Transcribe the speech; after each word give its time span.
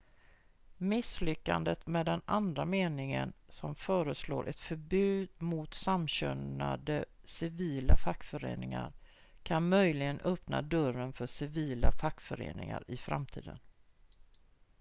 misslyckandet 0.77 1.87
med 1.87 2.05
den 2.05 2.21
andra 2.25 2.65
meningen 2.65 3.33
som 3.49 3.75
föreslår 3.75 4.49
ett 4.49 4.59
förbud 4.59 5.29
mot 5.37 5.73
samkönade 5.73 7.05
civila 7.23 7.95
fackföreningar 7.97 8.93
kan 9.43 9.69
möjligen 9.69 10.19
öppna 10.19 10.61
dörren 10.61 11.13
för 11.13 11.25
civila 11.25 11.91
fackföreningar 11.91 12.83
i 12.87 12.97
framtiden 12.97 13.59